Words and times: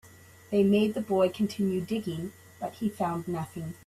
They 0.49 0.63
made 0.63 0.95
the 0.95 1.01
boy 1.01 1.29
continue 1.29 1.79
digging, 1.79 2.33
but 2.59 2.73
he 2.73 2.89
found 2.89 3.27
nothing. 3.27 3.75